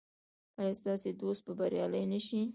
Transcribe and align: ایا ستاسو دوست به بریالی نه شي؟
ایا 0.59 0.73
ستاسو 0.79 1.09
دوست 1.21 1.41
به 1.45 1.53
بریالی 1.59 2.05
نه 2.13 2.19
شي؟ 2.25 2.41